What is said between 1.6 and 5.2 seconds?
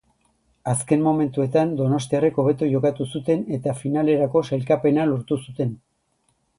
donostiarrek hobeto jokatu zuten eta finalerako sailkapena